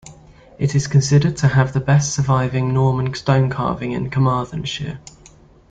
It 0.57 0.73
is 0.73 0.87
considered 0.87 1.37
to 1.37 1.47
have 1.49 1.73
the 1.73 1.79
best 1.79 2.15
surviving 2.15 2.73
Norman 2.73 3.11
stonecarving 3.11 3.91
in 3.93 4.09
Carmarthenshire. 4.09 4.97